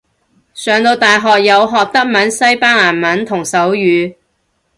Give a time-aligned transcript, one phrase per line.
[0.55, 4.15] 上到大學有學德文西班牙文同手語